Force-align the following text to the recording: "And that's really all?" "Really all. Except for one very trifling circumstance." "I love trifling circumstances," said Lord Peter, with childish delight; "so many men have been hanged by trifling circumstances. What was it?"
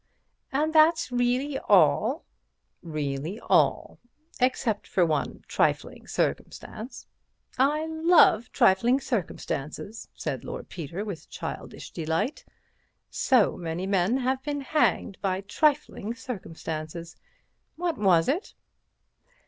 "And 0.51 0.73
that's 0.73 1.11
really 1.11 1.59
all?" 1.59 2.25
"Really 2.81 3.39
all. 3.39 3.99
Except 4.39 4.87
for 4.87 5.05
one 5.05 5.27
very 5.33 5.43
trifling 5.47 6.07
circumstance." 6.07 7.05
"I 7.59 7.85
love 7.85 8.51
trifling 8.51 8.99
circumstances," 8.99 10.07
said 10.15 10.43
Lord 10.43 10.69
Peter, 10.69 11.05
with 11.05 11.29
childish 11.29 11.91
delight; 11.91 12.43
"so 13.11 13.55
many 13.55 13.85
men 13.85 14.17
have 14.17 14.41
been 14.41 14.61
hanged 14.61 15.19
by 15.21 15.41
trifling 15.41 16.15
circumstances. 16.15 17.15
What 17.75 17.99
was 17.99 18.27
it?" 18.27 18.55